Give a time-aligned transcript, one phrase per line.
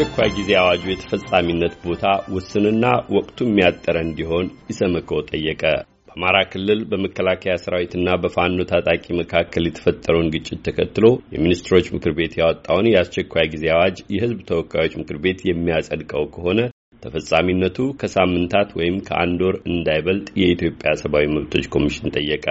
[0.00, 2.04] የአስቸኳይ ጊዜ አዋጁ የተፈጻሚነት ቦታ
[2.34, 5.62] ውስንና ወቅቱ የሚያጠረ እንዲሆን ኢሰመኮ ጠየቀ።
[6.04, 13.48] በአማራ ክልል በመከላከያ ሰራዊትና በፋኖ ታጣቂ መካከል የተፈጠረውን ግጭት ተከትሎ የሚኒስትሮች ምክር ቤት ያወጣውን የአስቸኳይ
[13.54, 16.60] ጊዜ አዋጅ የሕዝብ ተወካዮች ምክር ቤት የሚያጸድቀው ከሆነ
[17.02, 22.46] ተፈጻሚነቱ ከሳምንታት ወይም ከአንድ ወር እንዳይበልጥ የኢትዮጵያ ሰብአዊ መብቶች ኮሚሽን ጠየቀ።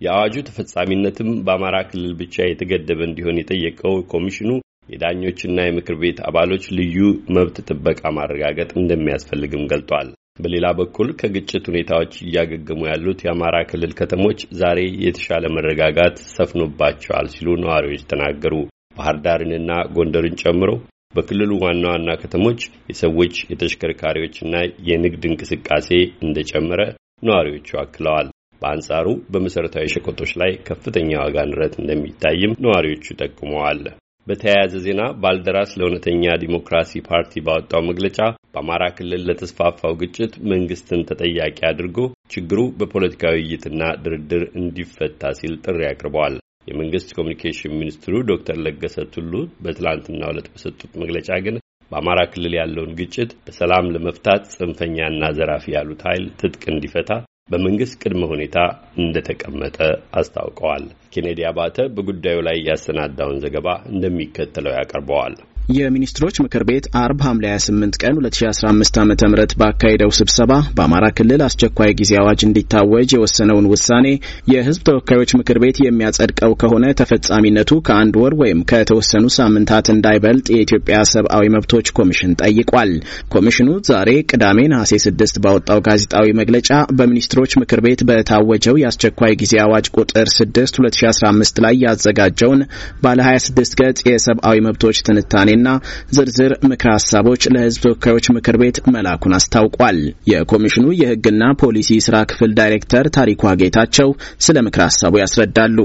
[0.00, 4.50] የአዋጁ ተፈጻሚነትም በአማራ ክልል ብቻ የተገደበ እንዲሆን የጠየቀው ኮሚሽኑ
[4.90, 6.98] የዳኞችና የምክር ቤት አባሎች ልዩ
[7.36, 10.08] መብት ጥበቃ ማረጋገጥ እንደሚያስፈልግም ገልጧል።
[10.42, 18.04] በሌላ በኩል ከግጭት ሁኔታዎች እያገገሙ ያሉት የአማራ ክልል ከተሞች ዛሬ የተሻለ መረጋጋት ሰፍኖባቸዋል ሲሉ ነዋሪዎች
[18.12, 18.54] ተናገሩ።
[18.96, 20.70] ባህር ዳርንና ጎንደርን ጨምሮ
[21.14, 24.54] በክልሉ ዋና ዋና ከተሞች የሰዎች የተሽከርካሪዎችና
[24.88, 25.88] የንግድ እንቅስቃሴ
[26.26, 26.82] እንደጨመረ
[27.22, 28.28] ነዋሪዎቹ አክለዋል።
[28.62, 33.82] በአንጻሩ በመሠረታዊ ሸቀጦች ላይ ከፍተኛ ዋጋ ንረት እንደሚታይም ነዋሪዎቹ ጠቁመዋል።
[34.30, 38.18] በተያያዘ ዜና ባልደራስ ለእውነተኛ ዲሞክራሲ ፓርቲ ባወጣው መግለጫ
[38.52, 41.98] በአማራ ክልል ለተስፋፋው ግጭት መንግስትን ተጠያቂ አድርጎ
[42.34, 46.36] ችግሩ በፖለቲካዊ ውይይትና ድርድር እንዲፈታ ሲል ጥሪ አቅርበዋል።
[46.70, 49.32] የመንግስት ኮሚኒኬሽን ሚኒስትሩ ዶክተር ለገሰ ቱሉ
[49.64, 51.56] በትላንትናው ዕለት በሰጡት መግለጫ ግን
[51.90, 57.10] በአማራ ክልል ያለውን ግጭት በሰላም ለመፍታት ጽንፈኛና ዘራፊ ያሉት ኃይል ትጥቅ እንዲፈታ
[57.50, 58.58] በመንግስት ቅድመ ሁኔታ
[59.00, 59.78] እንደተቀመጠ
[60.14, 60.84] አስታውቀዋል።
[61.14, 65.34] ኬኔዲ አባተ በጉዳዩ ላይ ያሰናዳውን ዘገባ እንደሚከተለው ያቀርበዋል።
[65.76, 69.14] የሚኒስትሮች ምክር ቤት አርብ ሐምሌ 28 ቀን 2015 ዓ ም
[69.60, 74.06] ባካሄደው ስብሰባ በአማራ ክልል አስቸኳይ ጊዜ አዋጅ እንዲታወጅ የወሰነውን ውሳኔ
[74.52, 81.52] የሕዝብ ተወካዮች ምክር ቤት የሚያጸድቀው ከሆነ ተፈጻሚነቱ ከአንድ ወር ወይም ከተወሰኑ ሳምንታት እንዳይበልጥ የኢትዮጵያ ሰብአዊ
[81.56, 82.92] መብቶች ኮሚሽን ጠይቋል።
[83.34, 86.68] ኮሚሽኑ ዛሬ ቅዳሜ ነሐሴ 6 ባወጣው ጋዜጣዊ መግለጫ
[86.98, 92.60] በሚኒስትሮች ምክር ቤት በታወጀው የአስቸኳይ ጊዜ አዋጅ ቁጥር 6 2015 ላይ ያዘጋጀውን
[93.04, 95.70] ባለ 26 ገጽ የሰብአዊ መብቶች ትንታኔ ና
[96.16, 99.98] ዝርዝር ምክረ ሀሳቦች ለሕዝብ ተወካዮች ምክር ቤት መላኩን አስታውቋል።
[100.32, 104.10] የኮሚሽኑ የሕግና ፖሊሲ ስራ ክፍል ዳይሬክተር ታሪኳ ጌታቸው
[104.46, 105.78] ስለ ምክረ ሀሳቡ ያስረዳሉ።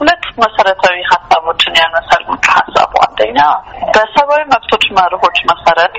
[0.00, 2.87] ሁለት መሰረታዊ ሀሳቦችን ያነሳል ምክረ ሀሳቡ።
[3.20, 3.44] አንደኛ
[3.94, 5.94] በሰብአዊ መብቶች መርሆች መሰረት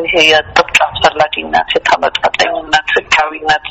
[0.00, 3.66] ይሄ የጥብቅ አስፈላጊነት፣ የተመጣጣኝነት፣ ህጋዊነት፣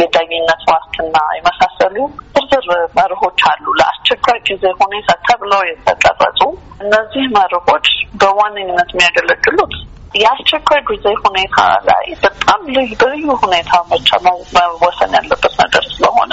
[0.00, 1.96] የዳኝነት ዋስትና የመሳሰሉ
[2.42, 2.66] ዝርዝር
[2.98, 6.40] መርሆች አሉ። ለአስቸኳይ ጊዜ ሁኔታ ተብለው የተቀረጹ
[6.84, 7.88] እነዚህ መርሆች
[8.20, 9.74] በዋነኝነት የሚያገለግሉት
[10.14, 11.58] የአስቸኳይ ጊዜ ሁኔታ
[11.88, 16.32] ላይ በጣም ልዩ በልዩ ሁኔታ ብቻ መወሰን ያለበት ነገር ስለሆነ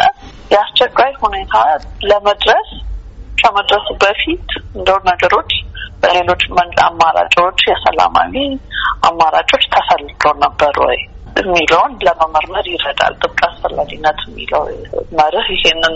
[0.53, 1.55] የአስቸኳይ ሁኔታ
[2.09, 2.69] ለመድረስ
[3.41, 5.51] ከመድረሱ በፊት እንደው ነገሮች
[6.03, 6.43] በሌሎች
[6.87, 8.35] አማራጮች የሰላማዊ
[9.09, 10.99] አማራጮች ተፈልገው ነበር ወይ
[11.35, 14.63] የሚለውን ለመመርመር ይረዳል። ጥብቅ አስፈላጊነት የሚለው
[15.19, 15.95] መርህ ይሄንን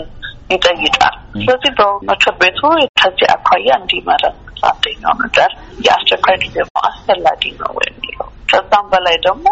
[0.50, 2.60] ይጠይቃል። ስለዚህ በምክር ቤቱ
[3.00, 4.38] ከዚህ አኳያ እንዲመረምር
[4.70, 5.50] አንደኛው ነገር
[5.86, 9.46] የአስቸኳይ ጊዜ አስፈላጊ ነው የሚለው ከዛም በላይ ደግሞ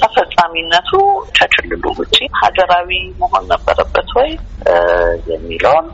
[0.00, 0.90] ተፈጻሚነቱ
[1.36, 4.30] ከክልሉ ውጪ ሀገራዊ መሆን ነበረበት ወይ
[5.32, 5.86] የሚለውን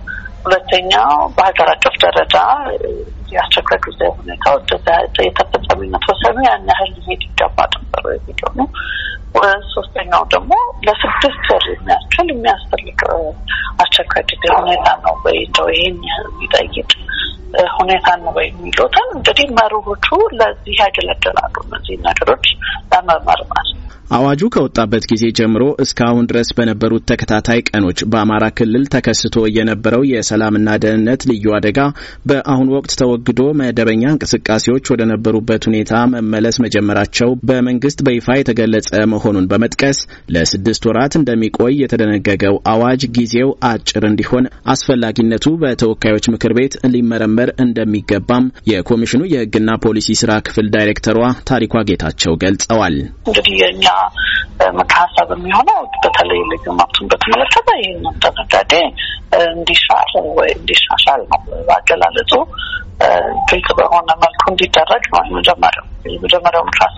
[0.45, 2.37] ሁለተኛው በሀገር አቀፍ ደረጃ
[3.33, 4.47] የአስቸኳይ ጊዜ ሁኔታ
[5.27, 8.69] የተፈጻሚነት ወሰኑ ያን ያህል ሊሄድ ይገባ ነበር የሚለው ነው።
[9.73, 10.53] ሶስተኛው ደግሞ
[10.87, 13.01] ለስድስት ወር የሚያስችል የሚያስፈልግ
[13.83, 16.91] አስቸኳይ ጊዜ ሁኔታ ነው ወይ እንደው ይህን የሚጠይቅ
[17.77, 20.07] ሁኔታ ነው ወይ የሚሉትን እንግዲህ መርሆቹ
[20.41, 22.47] ለዚህ ያገለግላሉ። እነዚህ ነገሮች
[22.93, 23.69] ለመመርመር
[24.11, 31.23] አዋጁ ከወጣበት ጊዜ ጀምሮ እስካሁን ድረስ በነበሩት ተከታታይ ቀኖች በአማራ ክልል ተከስቶ የነበረው የሰላምና ደህንነት
[31.31, 31.79] ልዩ አደጋ
[32.29, 40.01] በአሁኑ ወቅት ተወግዶ መደበኛ እንቅስቃሴዎች ወደ ነበሩበት ሁኔታ መመለስ መጀመራቸው በመንግስት በይፋ የተገለጸ መሆኑን በመጥቀስ
[40.35, 44.45] ለስድስት ወራት እንደሚቆይ የተደነገገው አዋጅ ጊዜው አጭር እንዲሆን
[44.75, 52.99] አስፈላጊነቱ በተወካዮች ምክር ቤት ሊመረመር እንደሚገባም የኮሚሽኑ የሕግና ፖሊሲ ስራ ክፍል ዳይሬክተሯ ታሪኳ ጌታቸው ገልጸዋል።
[53.29, 53.55] እንግዲህ
[54.99, 58.73] ሀሳብ የሚሆነው በተለይ ልዩ መብቱን በተመለከተ ይህንን ድንጋጌ
[59.49, 61.41] እንዲሻር ወይ እንዲሻሻል ነው።
[61.77, 62.33] አገላለጹ
[63.51, 66.89] ግልጽ በሆነ መልኩ እንዲደረግ ነው የመጀመሪያው የመጀመሪያው ምክር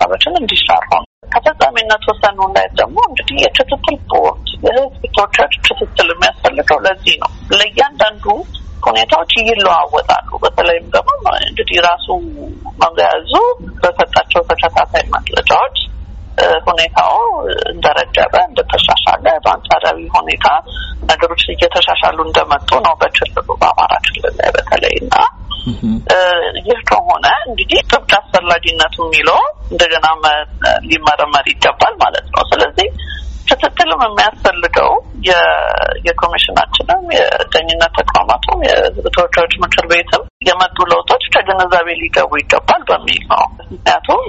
[0.41, 1.03] እንዲሻር ሆነ።
[1.33, 8.25] ተፈጻሚነት ወሰኑ ላይ ደግሞ እንግዲህ የክትትል ቦርድ የህዝብ ተወካዮች ክትትል የሚያስፈልገው ለዚህ ነው። ለእያንዳንዱ
[8.87, 11.09] ሁኔታዎች ይለዋወጣሉ። በተለይም ደግሞ
[11.43, 12.07] እንግዲህ ራሱ
[12.81, 13.33] መያዙ
[13.81, 15.77] በሰጣቸው ተከታታይ መግለጫዎች
[16.67, 17.15] ሁኔታው
[17.71, 20.47] እንደረገበ እንደተሻሻለ በአንጻራዊ ሁኔታ
[21.11, 25.15] ነገሮች እየተሻሻሉ እንደመጡ ነው በክልሉ በአማራ ክልል ላይ በተለይ እና
[26.67, 29.41] ይህ ከሆነ እንግዲህ ጥብቅ አስፈላጊነቱ የሚለው
[29.71, 30.07] እንደገና
[30.87, 32.87] ሊመረመር ይገባል ማለት ነው። ስለዚህ
[33.49, 34.91] ክትትልም የሚያስፈልገው
[36.05, 43.43] የኮሚሽናችንም የዳኝነት ተቋማቱም የህዝብ ተወካዮች ምክር ቤትም የመጡ ለውጦች ከግንዛቤ ግንዛቤ ሊገቡ ይገባል በሚል ነው።
[43.71, 44.23] ምክንያቱም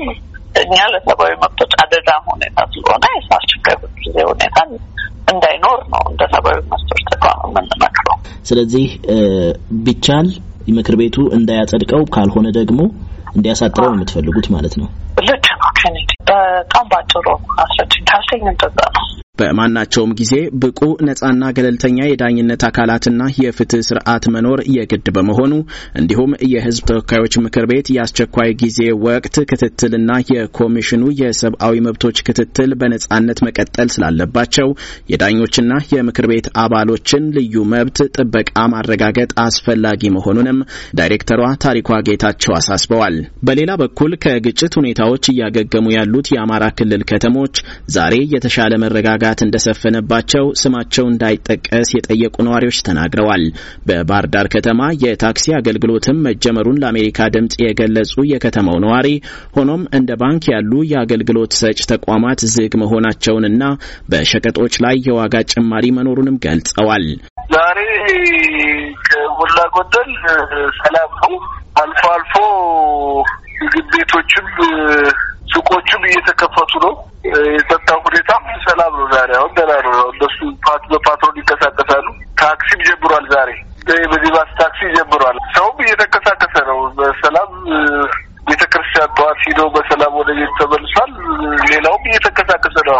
[0.54, 4.58] እኛ ለሰብአዊ መብቶች አደጋ ሁኔታ ስለሆነ የአስቸጋሪ ጊዜ ሁኔታ
[5.28, 8.86] እንዳይኖር ነው እንደ ሰብአዊ መብቶች ተቋም የምንመክረው። ስለዚህ
[9.84, 10.28] ቢቻል
[10.70, 12.80] ምክር ቤቱ እንዳያጸድቀው ካልሆነ ደግሞ
[13.34, 14.88] እንዲያሳጥረው የምትፈልጉት ማለት ነው።
[15.28, 15.70] ልክ ነው
[16.30, 17.26] በጣም ባጭሩ
[17.62, 19.01] አስረጅኝ ካልከኝ እንደዛ ነው።
[19.38, 20.32] በማናቸውም ጊዜ
[20.62, 25.52] ብቁ ነጻና ገለልተኛ የዳኝነት አካላትና የፍትህ ስርዓት መኖር የግድ በመሆኑ
[26.00, 33.90] እንዲሁም የህዝብ ተወካዮች ምክር ቤት የአስቸኳይ ጊዜ ወቅት ክትትልና የኮሚሽኑ የሰብአዊ መብቶች ክትትል በነጻነት መቀጠል
[33.94, 34.68] ስላለባቸው
[35.12, 40.60] የዳኞችና የምክር ቤት አባሎችን ልዩ መብት ጥበቃ ማረጋገጥ አስፈላጊ መሆኑንም
[40.98, 47.56] ዳይሬክተሯ ታሪኳ ጌታቸው አሳስበዋል። በሌላ በኩል ከግጭት ሁኔታዎች እያገገሙ ያሉት የአማራ ክልል ከተሞች
[47.94, 48.72] ዛሬ የተሻለ
[49.24, 53.44] መረጋጋት እንደሰፈነባቸው ስማቸው እንዳይጠቀስ የጠየቁ ነዋሪዎች ተናግረዋል።
[53.88, 59.08] በባህር ዳር ከተማ የታክሲ አገልግሎትም መጀመሩን ለአሜሪካ ድምጽ የገለጹ የከተማው ነዋሪ
[59.56, 63.62] ሆኖም እንደ ባንክ ያሉ የአገልግሎት ሰጭ ተቋማት ዝግ መሆናቸውንና
[64.10, 67.06] በሸቀጦች ላይ የዋጋ ጭማሪ መኖሩንም ገልጸዋል።
[67.50, 67.78] ዛሬ
[69.06, 70.10] ከሞላ ጎደል
[70.78, 71.34] ሰላም ነው።
[71.82, 72.34] አልፎ አልፎ
[73.60, 74.46] ምግብ ቤቶችም
[75.52, 76.94] ሱቆቹም እየተከፈቱ ነው።
[77.50, 80.38] የጸጥታ ሁኔታም ሰላም ነው። ዛሬ አሁን ደህና ነው። እነሱ
[80.92, 82.06] በፓትሮል ይንቀሳቀሳሉ።
[82.42, 83.50] ታክሲም ጀምሯል። ዛሬ
[83.88, 87.52] በሚኒባስ ታክሲ ጀምሯል። ሰውም እየተንቀሳቀሰ ነው በሰላም
[88.48, 91.12] ቤተ ክርስቲያን ጠዋት ሂደው በሰላም ወደ ቤት ተመልሷል።
[91.70, 92.98] ሌላውም እየተንቀሳቀሰ ነው።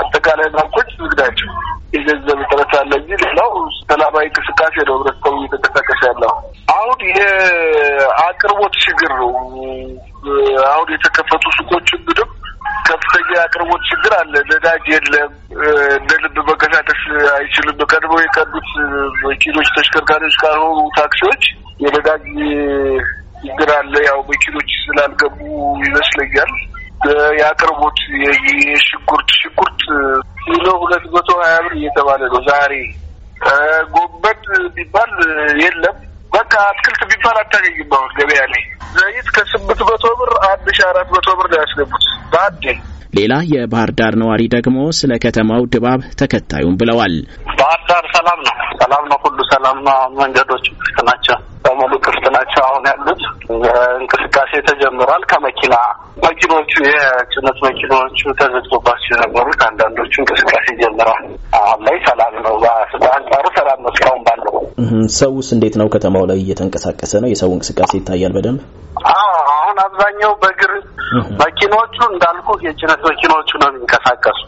[0.00, 1.50] አጠቃላይ ባንኮች ዝግ ናቸው።
[1.96, 3.52] የገንዘብ እጥረት አለ እንጂ ሌላው
[3.82, 6.32] ሰላማዊ እንቅስቃሴ ነው። ህብረተሰቡ እየተንቀሳቀሰ ያለው
[6.76, 9.30] አሁን የአቅርቦት ችግር ነው።
[10.70, 12.30] አሁን የተከፈቱ ሱቆች ምንም
[12.88, 15.30] ከፍተኛ የአቅርቦት ችግር አለ። ነዳጅ የለም።
[15.96, 17.02] እንደ ልብ መንቀሳቀስ
[17.36, 18.68] አይችልም። ቀድሞ የቀዱት
[19.24, 21.44] መኪኖች፣ ተሽከርካሪዎች ካልሆኑ ታክሲዎች
[21.84, 22.24] የነዳጅ
[23.42, 25.38] ችግር አለ። ያው መኪኖች ስላልገቡ
[25.84, 26.52] ይመስለኛል።
[27.38, 27.98] የአቅርቦት
[28.66, 29.80] የሽንኩርት ሽንኩርት
[30.42, 32.72] ኪሎ ሁለት መቶ ሀያ ብር እየተባለ ነው ዛሬ።
[33.94, 34.40] ጎመን
[34.76, 35.12] ቢባል
[35.62, 35.96] የለም።
[36.32, 38.62] በቃ አትክልት ቢባል አታገኝም አሁን ገበያ ላይ።
[38.96, 42.64] ዘይት ከስምንት መቶ ብር አንድ ሺ አራት መቶ ብር ነው ያስገቡት በአንዴ።
[43.14, 47.14] ሌላ የባህር ዳር ነዋሪ ደግሞ ስለ ከተማው ድባብ ተከታዩም ብለዋል።
[47.58, 52.62] ባህር ዳር ሰላም ነው፣ ሰላም ነው፣ ሁሉ ሰላም ነው። መንገዶች ክፍት ናቸው፣ በሙሉ ክፍት ናቸው።
[52.66, 53.22] አሁን ያሉት
[53.98, 55.74] እንቅስቃሴ ተጀምሯል። ከመኪና
[56.26, 61.26] መኪኖቹ የጭነት መኪናዎቹ ተዘግቶባቸው የነበሩት አንዳንዶቹ እንቅስቃሴ ጀምረዋል።
[61.60, 62.56] አሁን ላይ ሰላም ነው፣
[63.02, 64.54] በአንጻሩ ሰላም ነው። እስካሁን ባለው
[65.16, 65.86] ሰውስ እንዴት ነው?
[65.94, 67.30] ከተማው ላይ እየተንቀሳቀሰ ነው?
[67.32, 68.60] የሰው እንቅስቃሴ ይታያል በደንብ?
[69.76, 70.72] አሁን አብዛኛው በእግር
[71.40, 74.40] መኪኖቹ እንዳልኩ የጭነት መኪኖቹ ነው የሚንቀሳቀሱ።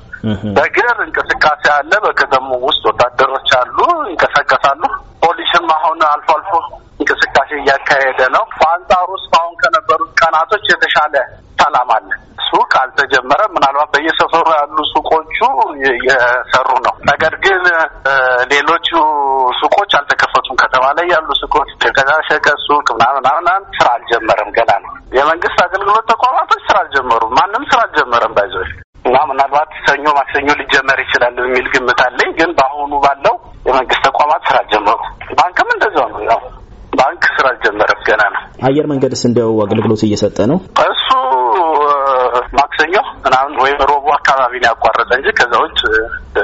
[0.57, 3.77] በእግር እንቅስቃሴ አለ። በከተሙ ውስጥ ወታደሮች አሉ፣
[4.09, 4.83] ይንቀሳቀሳሉ።
[5.25, 6.53] ፖሊስም አሁን አልፎ አልፎ
[7.01, 11.15] እንቅስቃሴ እያካሄደ ነው። በአንጻሩ ውስጥ አሁን ከነበሩት ቀናቶች የተሻለ
[11.61, 12.11] ሰላም አለ።
[12.49, 15.39] ሱቅ አልተጀመረ። ምናልባት በየሰፈሩ ያሉ ሱቆቹ
[15.93, 17.63] እየሰሩ ነው። ነገር ግን
[18.53, 18.89] ሌሎቹ
[19.61, 20.28] ሱቆች አልተከፈቱም።
[20.61, 21.71] ከተማ ላይ ያሉ ሱቆች
[22.29, 27.81] ሸቀጥ ሱቅ ምናምን ምናምን ስራ አልጀመረም። ገና ነው። የመንግስት አገልግሎት ተቋማቶች ስራ አልጀመሩም። ማንም ስራ
[27.87, 28.71] አልጀመረም። ባይዞች
[29.09, 33.35] እና ምናልባት ሰኞ ማክሰኞ ሊጀመር ይችላል የሚል ግምት አለኝ። ግን በአሁኑ ባለው
[33.69, 35.07] የመንግስት ተቋማት ስራ አልጀመሩም።
[35.39, 36.41] ባንክም እንደዛው ነው። ያው
[36.99, 40.59] ባንክ ስራ አልጀመረም። ገና ነው። አየር መንገድስ እንዲያው አገልግሎት እየሰጠ ነው?
[40.89, 41.09] እሱ
[42.59, 42.95] ማክሰኞ
[43.25, 45.81] ምናምን ወይም ሮቡ አካባቢ ነው ያቋረጠ እንጂ ከዛ ውጭ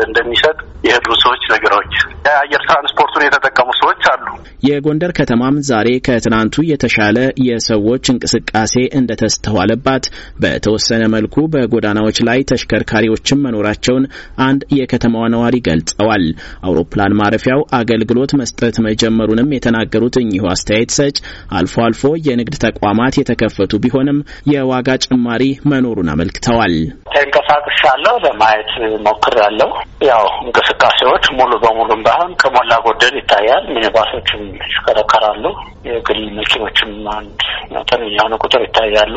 [0.07, 1.93] እንደሚሰጥ የሄዱ ሰዎች ነገሮች
[2.27, 3.69] የአየር ትራንስፖርቱን የተጠቀሙ
[4.65, 7.17] የጎንደር ከተማም ዛሬ ከትናንቱ የተሻለ
[7.47, 10.05] የሰዎች እንቅስቃሴ እንደተስተዋለባት
[10.43, 14.05] በተወሰነ መልኩ በጎዳናዎች ላይ ተሽከርካሪዎችም መኖራቸውን
[14.47, 16.25] አንድ የከተማዋ ነዋሪ ገልጸዋል።
[16.65, 21.17] አውሮፕላን ማረፊያው አገልግሎት መስጠት መጀመሩንም የተናገሩት እኚሁ አስተያየት ሰጭ
[21.59, 24.21] አልፎ አልፎ የንግድ ተቋማት የተከፈቱ ቢሆንም
[24.55, 26.77] የዋጋ ጭማሪ መኖሩን አመልክተዋል።
[27.15, 28.73] ተንቀሳቅሻለሁ፣ ለማየት
[29.07, 29.71] ሞክሬያለሁ።
[30.09, 35.45] ያው እንቅስቃሴዎች ሙሉ በሙሉም ባይሆን ከሞላ ጎደል ይታያል። ሚኒባሶችም ይሽከረከራሉ።
[35.89, 37.41] የግል መኪኖችም አንድ
[37.75, 39.15] መጠነኛ የሆነ ቁጥር ይታያሉ።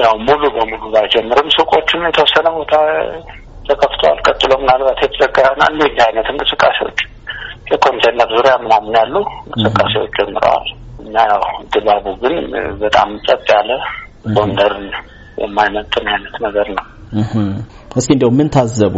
[0.00, 2.74] ያው ሙሉ በሙሉ ባይጀምርም ሱቆችም የተወሰነ ቦታ
[3.68, 7.00] ተከፍተዋል። ቀጥሎ ምናልባት የተዘጋ ይሆናል። እንዲህ አይነት እንቅስቃሴዎች
[7.72, 9.14] የኮንቴነር ዙሪያ ምናምን ያሉ
[9.48, 10.68] እንቅስቃሴዎች ጀምረዋል
[11.02, 11.42] እና ያው
[11.74, 12.34] ድባቡ ግን
[12.80, 13.70] በጣም ጸጥ ያለ
[14.36, 14.88] ጎንደርን
[15.38, 16.86] የማይመጥን አይነት ነገር ነው።
[17.96, 18.96] እስኪ እንዲያው ምን ታዘቡ?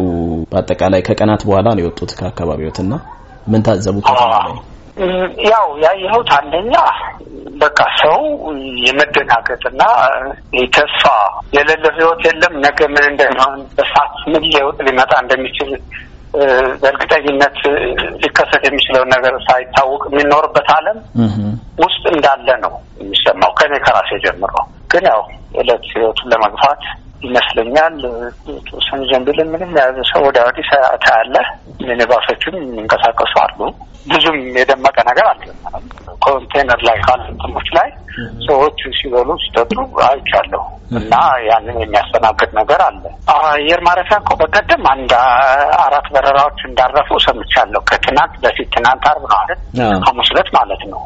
[0.51, 2.93] በአጠቃላይ ከቀናት በኋላ ነው የወጡት ከአካባቢዎትና
[3.47, 3.97] ምን ታዘቡ?
[4.09, 4.57] ከተማ ላይ
[5.51, 6.75] ያው ያየሁት አንደኛ
[7.63, 8.19] በቃ ሰው
[8.87, 9.83] የመደናገጥና
[10.77, 11.05] ተስፋ
[11.57, 15.71] የሌለ ህይወት የለም ነገ ምን እንደሚሆን በሰዓት ምን ለውጥ ሊመጣ እንደሚችል
[16.83, 17.59] በእርግጠኝነት
[18.23, 20.99] ሊከሰት የሚችለውን ነገር ሳይታወቅ የሚኖርበት ዓለም
[21.85, 22.73] ውስጥ እንዳለ ነው
[23.03, 24.55] የሚሰማው ከኔ ከራሴ ጀምሮ።
[24.93, 25.23] ግን ያው
[25.61, 26.83] እለት ህይወቱን ለመግፋት
[27.23, 27.97] ይመስለኛል
[28.69, 30.69] ተወሰኑ ዘንብልን ምንም የያዘ ሰው ወደ ወዲህ
[31.05, 31.49] ታያለህ።
[31.87, 33.59] ሚኒባሶችም የሚንቀሳቀሱ አሉ።
[34.07, 35.85] ብዙም የደመቀ ነገር አልጀመረም።
[36.25, 37.89] ኮንቴነር ላይ ካሉ እንትኖች ላይ
[38.47, 39.75] ሰዎች ሲበሉ ሲጠጡ
[40.07, 40.63] አይቻለሁ
[40.99, 41.13] እና
[41.47, 43.03] ያንን የሚያስተናግድ ነገር አለ።
[43.35, 45.13] አየር ማረፊያ እኮ በቀደም አንድ
[45.85, 49.61] አራት በረራዎች እንዳረፉ ሰምቻለሁ። ከትናንት በፊት ትናንት አርብ ነው አይደል?
[50.07, 51.01] ሐሙስ ዕለት ማለት ነው።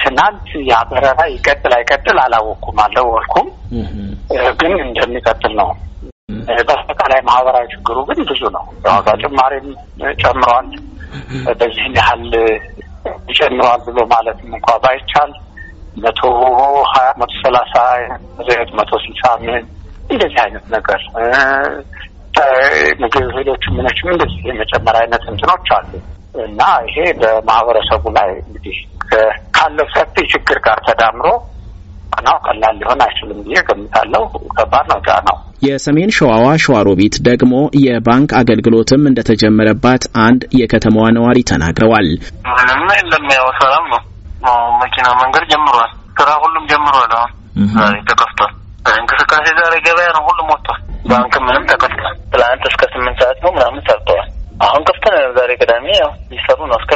[0.00, 3.48] ትናንት ያ በረራ ይቀጥል አይቀጥል አላወቅኩም፣ አልደወልኩም፣
[4.60, 5.70] ግን እንደሚቀጥል ነው።
[6.60, 9.66] በአጠቃላይ ማህበራዊ ችግሩ ግን ብዙ ነው። የዋጋ ጭማሪም
[10.22, 10.68] ጨምሯል።
[11.60, 12.26] በዚህን ያህል
[13.30, 15.30] ይጨምረዋል ብሎ ማለት እንኳ ባይቻል
[15.96, 16.20] መቶ
[16.90, 17.74] ሀያ መቶ ሰላሳ
[18.48, 19.64] ዘይት መቶ ስልሳ ምን
[20.10, 21.00] እንደዚህ አይነት ነገር
[23.00, 25.90] ምግብ እህሎች ምኖችም እንደዚህ የመጨመር አይነት እንትኖች አሉ
[26.44, 28.76] እና ይሄ በማህበረሰቡ ላይ እንግዲህ
[29.56, 31.26] ካለው ሰፊ ችግር ጋር ተዳምሮ
[32.22, 34.22] ነው ቀላል ሊሆን አይችልም ብዬ ገምታለሁ።
[34.56, 34.98] ከባድ ነው
[35.28, 42.08] ነው። የሰሜን ሸዋዋ ሸዋሮቢት ደግሞ የባንክ አገልግሎትም እንደተጀመረባት አንድ የከተማዋ ነዋሪ ተናግረዋል።
[42.50, 44.02] ምንም የለም፣ ያው ሰላም ነው።
[44.82, 47.32] መኪና መንገድ ጀምሯል። ስራ ሁሉም ጀምሯል። አሁን
[47.74, 48.52] ዛሬ ተከፍቷል።
[48.94, 53.84] እንቅስቃሴ ዛሬ ገበያ ነው። ሁሉም ወጥቷል። ባንክ ምንም ተከፍቷል። ትላንት እስከ ስምንት ሰዓት ነው ምናምን
[53.88, 54.28] ሰርተዋል።
[54.64, 56.92] አሁን ክፍት ነው። ዛሬ ቅዳሜ ያው ሊሰሩ ነው እስከ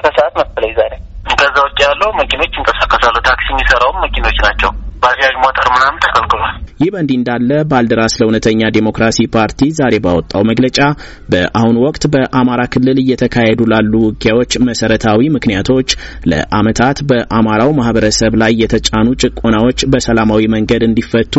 [5.64, 5.93] Perma
[6.84, 10.78] ይህ በእንዲህ እንዳለ ባልደራስ ለእውነተኛ ዴሞክራሲ ፓርቲ ዛሬ ባወጣው መግለጫ
[11.32, 15.88] በአሁኑ ወቅት በአማራ ክልል እየተካሄዱ ላሉ ውጊያዎች መሰረታዊ ምክንያቶች
[16.30, 21.34] ለዓመታት በአማራው ማህበረሰብ ላይ የተጫኑ ጭቆናዎች በሰላማዊ መንገድ እንዲፈቱ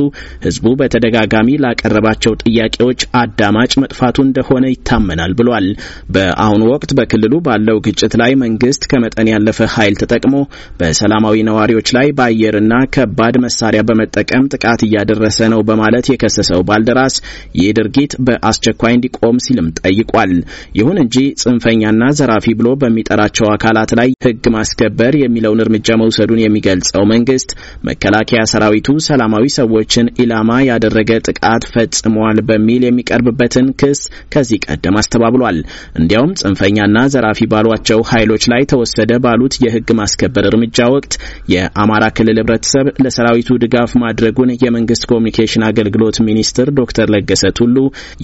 [0.45, 5.69] ህዝቡ በተደጋጋሚ ላቀረባቸው ጥያቄዎች አዳማጭ መጥፋቱ እንደሆነ ይታመናል ብሏል።
[6.15, 10.35] በአሁኑ ወቅት በክልሉ ባለው ግጭት ላይ መንግስት ከመጠን ያለፈ ኃይል ተጠቅሞ
[10.81, 17.15] በሰላማዊ ነዋሪዎች ላይ በአየርና ከባድ መሳሪያ በመጠቀም ጥቃት እያደረሰ ነው በማለት የከሰሰው ባልደራስ
[17.57, 20.33] ይህ ድርጊት በአስቸኳይ እንዲቆም ሲልም ጠይቋል።
[20.79, 27.49] ይሁን እንጂ ጽንፈኛና ዘራፊ ብሎ በሚጠራቸው አካላት ላይ ህግ ማስከበር የሚለውን እርምጃ መውሰዱን የሚገልጸው መንግስት
[27.89, 34.01] መከላከያ ሰራዊቱ ሰላማዊ ሰዎችን ኢላማ ያደረገ ጥቃት ፈጽሟል በሚል የሚቀርብበትን ክስ
[34.33, 35.59] ከዚህ ቀደም አስተባብሏል።
[35.99, 41.13] እንዲያውም ጽንፈኛና ዘራፊ ባሏቸው ኃይሎች ላይ ተወሰደ ባሉት የህግ ማስከበር እርምጃ ወቅት
[41.53, 47.75] የአማራ ክልል ህብረተሰብ ለሰራዊቱ ድጋፍ ማድረጉን የመንግስት ኮሚኒኬሽን አገልግሎት ሚኒስትር ዶክተር ለገሰ ቱሉ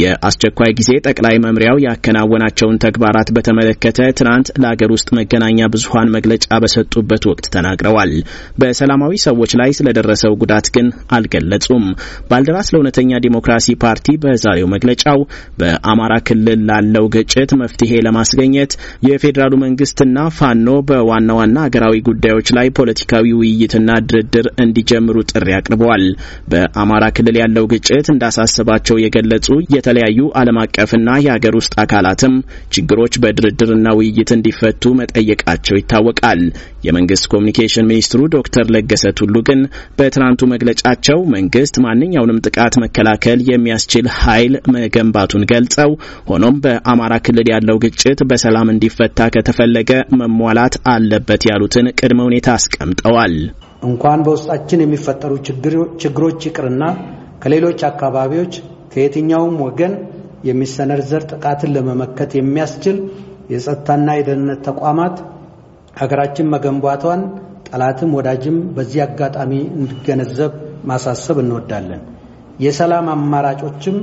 [0.02, 7.46] የአስቸኳይ ጊዜ ጠቅላይ መምሪያው ያከናወናቸውን ተግባራት በተመለከተ ትናንት ለአገር ውስጥ መገናኛ ብዙኃን መግለጫ በሰጡበት ወቅት
[7.56, 8.12] ተናግረዋል።
[8.62, 11.86] በሰላማዊ ሰዎች ላይ ስለደረሰው ጉዳት ግን አልገለጹም።
[12.30, 15.20] ባልደራስ ለእውነተኛ ዲሞክራሲ ፓርቲ በዛሬው መግለጫው
[15.62, 18.72] በአማራ ክልል ላለው ግጭት መፍትሄ ለማስገኘት
[19.10, 26.06] የፌዴራሉ መንግስትና ፋኖ በዋና ዋና አገራዊ ጉዳዮች ላይ ፖለቲካዊ ውይይትና ድርድር እንዲጀምሩ ጥሪ አቅርበዋል።
[26.92, 29.46] በአማራ ክልል ያለው ግጭት እንዳሳሰባቸው የገለጹ
[29.76, 32.34] የተለያዩ ዓለም አቀፍና የአገር ውስጥ አካላትም
[32.74, 36.42] ችግሮች በድርድርና ውይይት እንዲፈቱ መጠየቃቸው ይታወቃል።
[36.88, 39.62] የመንግስት ኮሚኒኬሽን ሚኒስትሩ ዶክተር ለገሰ ቱሉ ግን
[40.00, 45.92] በትናንቱ መግለጫቸው መንግስት ማንኛውንም ጥቃት መከላከል የሚያስችል ኃይል መገንባቱን ገልጸው
[46.30, 53.36] ሆኖም በአማራ ክልል ያለው ግጭት በሰላም እንዲፈታ ከተፈለገ መሟላት አለበት ያሉትን ቅድመ ሁኔታ አስቀምጠዋል።
[53.82, 55.34] እንኳን በውስጣችን የሚፈጠሩ
[56.02, 56.84] ችግሮች ይቅርና
[57.44, 58.54] ከሌሎች አካባቢዎች
[58.94, 59.94] ከየትኛውም ወገን
[60.50, 62.98] የሚሰነዘር ጥቃትን ለመመከት የሚያስችል
[63.52, 65.16] የጸጥታና የደህንነት ተቋማት
[66.02, 67.22] ሀገራችን መገንባቷን
[67.68, 70.54] ጠላትም ወዳጅም በዚህ አጋጣሚ እንዲገነዘብ
[70.86, 72.02] ማሳሰብ እንወዳለን።
[72.60, 73.98] የሰላም አማራጮችም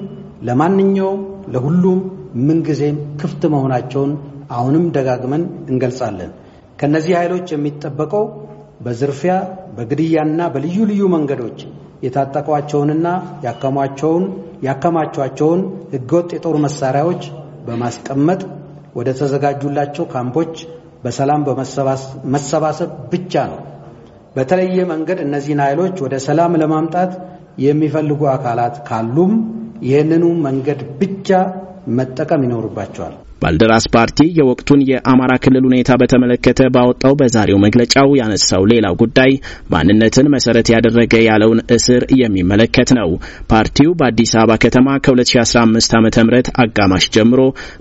[0.48, 1.22] ለማንኛውም
[1.54, 1.98] ለሁሉም
[2.40, 4.12] ምንጊዜም ክፍት መሆናቸውን
[4.50, 6.30] አሁንም ደጋግመን እንገልጻለን።
[6.80, 8.24] ከነዚህ ኃይሎች የሚጠበቀው
[8.80, 9.34] በዝርፊያ
[9.76, 11.58] በግድያና በልዩ ልዩ መንገዶች
[12.04, 13.06] የታጠቋቸውንና
[13.46, 14.24] ያከሟቸውን
[14.62, 15.60] ያከማቿቸውን
[15.92, 17.22] ህገወጥ የጦር መሳሪያዎች
[17.66, 18.40] በማስቀመጥ
[18.98, 20.54] ወደ ተዘጋጁላቸው ካምፖች
[21.04, 23.60] በሰላም በመሰባሰብ ብቻ ነው።
[24.36, 27.12] በተለየ መንገድ እነዚህን ኃይሎች ወደ ሰላም ለማምጣት
[27.58, 29.32] የሚፈልጉ አካላት ካሉም
[29.82, 31.28] ይህንኑ መንገድ ብቻ
[31.98, 39.32] መጠቀም ይኖርባቸዋል። ባልደራስ ፓርቲ የወቅቱን የአማራ ክልል ሁኔታ በተመለከተ ባወጣው በዛሬው መግለጫው ያነሳው ሌላው ጉዳይ
[39.72, 43.10] ማንነትን መሰረት ያደረገ ያለውን እስር የሚመለከት ነው።
[43.52, 46.30] ፓርቲው በአዲስ አበባ ከተማ ከ2015 ዓ ም
[46.62, 47.40] አጋማሽ ጀምሮ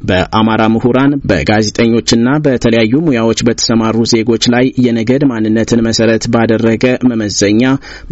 [0.10, 7.64] በአማራ ምሁራን፣ በጋዜጠኞችና በተለያዩ ሙያዎች በተሰማሩ ዜጎች ላይ የነገድ ማንነትን መሰረት ባደረገ መመዘኛ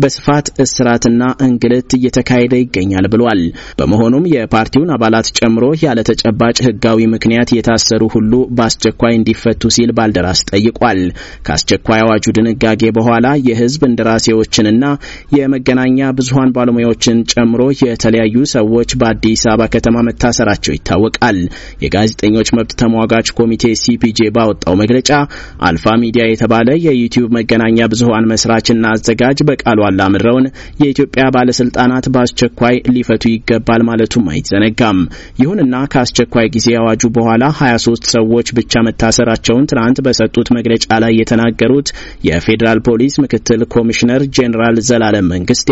[0.02, 3.42] በስፋት እስራትና እንግልት እየተካሄደ ይገኛል ብሏል።
[3.80, 10.40] በመሆኑም የፓርቲውን አባላት ጨምሮ ያለ ተጨባጭ ህጋዊ ምክንያት ምክንያት የታሰሩ ሁሉ በአስቸኳይ እንዲፈቱ ሲል ባልደራስ
[10.50, 11.00] ጠይቋል።
[11.46, 14.86] ከአስቸኳይ አዋጁ ድንጋጌ በኋላ የህዝብ እንደራሴዎችንና
[15.38, 21.40] የመገናኛ ብዙሀን ባለሙያዎችን ጨምሮ የተለያዩ ሰዎች በአዲስ አበባ ከተማ መታሰራቸው ይታወቃል።
[21.84, 25.12] የጋዜጠኞች መብት ተሟጋች ኮሚቴ ሲፒጄ ባወጣው መግለጫ
[25.70, 30.48] አልፋ ሚዲያ የተባለ የዩቲዩብ መገናኛ ብዙሀን መስራችና አዘጋጅ በቃሉ አላምረውን
[30.84, 35.02] የኢትዮጵያ ባለስልጣናት በአስቸኳይ ሊፈቱ ይገባል ማለቱም አይዘነጋም።
[35.42, 41.90] ይሁንና ከአስቸኳይ ጊዜ አዋጁ በኋላ 23 ሰዎች ብቻ መታሰራቸውን ትናንት በሰጡት መግለጫ ላይ የተናገሩት
[42.28, 45.70] የፌዴራል ፖሊስ ምክትል ኮሚሽነር ጄኔራል ዘላለም መንግስቴ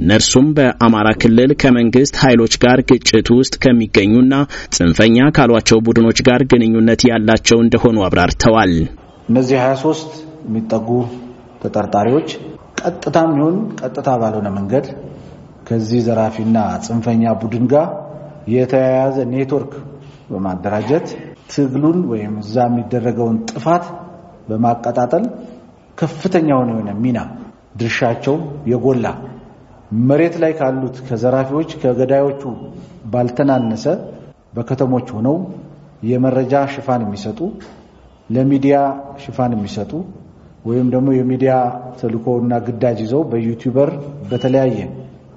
[0.00, 4.34] እነርሱም በአማራ ክልል ከመንግስት ኃይሎች ጋር ግጭት ውስጥ ከሚገኙና
[4.76, 8.74] ጽንፈኛ ካሏቸው ቡድኖች ጋር ግንኙነት ያላቸው እንደሆኑ አብራርተዋል።
[9.30, 10.14] እነዚህ 23
[10.46, 10.88] የሚጠጉ
[11.62, 12.28] ተጠርጣሪዎች
[12.80, 14.86] ቀጥታም ይሁን ቀጥታ ባልሆነ መንገድ
[15.68, 17.88] ከዚህ ዘራፊና ጽንፈኛ ቡድን ጋር
[18.54, 19.72] የተያያዘ ኔትወርክ
[20.30, 21.06] በማደራጀት
[21.52, 23.84] ትግሉን ወይም እዛ የሚደረገውን ጥፋት
[24.48, 25.24] በማቀጣጠል
[25.98, 27.18] ከፍተኛ የሆነ ሚና
[27.80, 28.36] ድርሻቸው
[28.72, 29.06] የጎላ
[30.08, 32.42] መሬት ላይ ካሉት ከዘራፊዎች ከገዳዮቹ
[33.12, 33.84] ባልተናነሰ
[34.56, 35.36] በከተሞች ሆነው
[36.10, 37.40] የመረጃ ሽፋን የሚሰጡ
[38.30, 38.76] ለሚዲያ
[39.22, 39.92] ሽፋን የሚሰጡ
[40.68, 41.52] ወይም ደግሞ የሚዲያ
[42.00, 43.90] ተልእኮና ግዳጅ ይዘው በዩቲዩበር
[44.30, 44.78] በተለያየ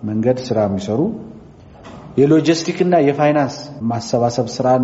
[0.10, 1.02] መንገድ ስራ የሚሰሩ
[2.18, 3.56] የሎጂስቲክና የፋይናንስ
[3.92, 4.84] ማሰባሰብ ስራን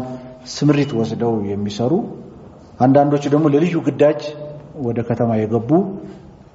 [0.54, 1.94] ስምሪት ወስደው የሚሰሩ
[2.80, 4.22] አንዳንዶቹ ደግሞ ለልዩ ግዳጅ
[4.86, 5.72] ወደ ከተማ የገቡ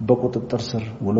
[0.00, 1.18] በቁጥጥር ስር ውሎ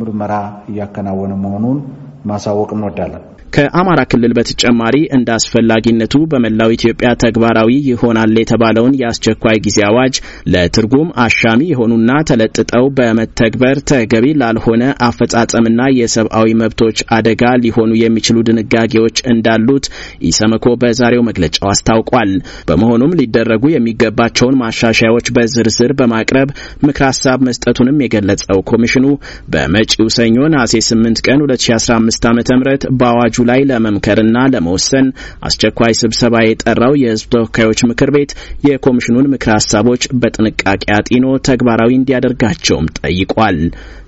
[0.00, 0.34] ምርመራ
[0.70, 1.78] እያከናወነ መሆኑን
[2.24, 10.14] ማሳወቅ እንወዳለን። ከአማራ ክልል በተጨማሪ እንደ አስፈላጊነቱ በመላው ኢትዮጵያ ተግባራዊ ይሆናል የተባለውን የአስቸኳይ ጊዜ አዋጅ
[10.52, 16.84] ለትርጉም አሻሚ የሆኑና ተለጥጠው በመተግበር ተገቢ ላልሆነ አፈጻጸምና የሰብአዊ መብቶች
[17.16, 19.86] አደጋ ሊሆኑ የሚችሉ ድንጋጌዎች እንዳሉት
[20.30, 22.32] ኢሰመኮ በዛሬው መግለጫው አስታውቋል።
[22.68, 26.48] በመሆኑም ሊደረጉ የሚገባቸውን ማሻሻያዎች በዝርዝር በማቅረብ
[26.86, 29.06] ምክር ሀሳብ መስጠቱንም የገለጸው ኮሚሽኑ
[29.52, 32.62] በመጪው ሰኞ ነሐሴ 8 ቀን 2015 ዓ ም
[33.00, 35.08] በአዋጁ ላይ ለመምከርና ለመወሰን
[35.48, 38.32] አስቸኳይ ስብሰባ የጠራው የሕዝብ ተወካዮች ምክር ቤት
[38.68, 43.60] የኮሚሽኑን ምክር ሀሳቦች በጥንቃቄ አጢኖ ተግባራዊ እንዲያደርጋቸውም ጠይቋል።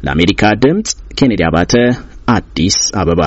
[0.05, 1.75] ለአሜሪካ ድምጽ ኬኔዲ አባተ
[2.31, 3.23] አዲስ አበባ